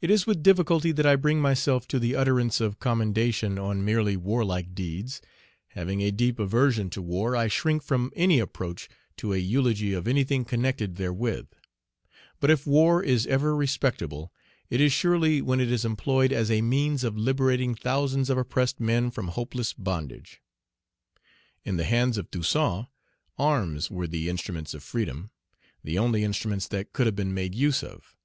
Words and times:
It 0.00 0.10
is 0.10 0.26
with 0.26 0.42
difficulty 0.42 0.90
that 0.90 1.06
I 1.06 1.14
bring 1.14 1.40
myself 1.40 1.86
to 1.86 2.00
the 2.00 2.16
utterance 2.16 2.60
of 2.60 2.80
commendation 2.80 3.60
on 3.60 3.84
merely 3.84 4.16
warlike 4.16 4.74
deeds. 4.74 5.22
Having 5.68 6.00
a 6.02 6.10
deep 6.10 6.40
aversion 6.40 6.90
to 6.90 7.00
war, 7.00 7.36
I 7.36 7.46
shrink 7.46 7.84
from 7.84 8.10
any 8.16 8.40
approach 8.40 8.88
to 9.18 9.32
a 9.32 9.36
eulogy 9.36 9.92
of 9.92 10.08
anything 10.08 10.44
connected 10.44 10.96
therewith. 10.96 11.46
But 12.40 12.50
if 12.50 12.66
war 12.66 13.04
is 13.04 13.24
ever 13.28 13.54
respectable, 13.54 14.32
it 14.68 14.80
is 14.80 14.92
surely 14.92 15.40
when 15.40 15.60
it 15.60 15.70
is 15.70 15.84
employed 15.84 16.32
as 16.32 16.50
a 16.50 16.60
means 16.60 17.04
of 17.04 17.16
liberating 17.16 17.76
thousands 17.76 18.30
of 18.30 18.36
oppressed 18.36 18.80
men 18.80 19.12
from 19.12 19.28
hopeless 19.28 19.72
bondage. 19.72 20.42
In 21.64 21.76
the 21.76 21.84
hands 21.84 22.18
of 22.18 22.32
Toussaint, 22.32 22.86
arms 23.38 23.92
were 23.92 24.08
the 24.08 24.28
instruments 24.28 24.74
of 24.74 24.82
freedom, 24.82 25.30
the 25.84 25.98
only 26.00 26.24
instruments 26.24 26.66
that 26.66 26.92
could 26.92 27.06
have 27.06 27.14
been 27.14 27.32
made 27.32 27.54
use 27.54 27.84
of. 27.84 28.16